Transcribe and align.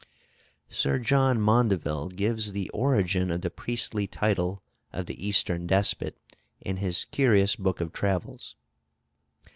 Sir 0.71 0.97
John 0.97 1.39
Maundevil 1.39 2.09
gives 2.09 2.53
the 2.53 2.69
origin 2.71 3.29
of 3.29 3.41
the 3.41 3.51
priestly 3.51 4.07
title 4.07 4.63
of 4.91 5.05
the 5.05 5.23
Eastern 5.27 5.67
despot, 5.67 6.17
in 6.59 6.77
his 6.77 7.05
curious 7.11 7.55
book 7.55 7.79
of 7.79 7.93
travels. 7.93 8.55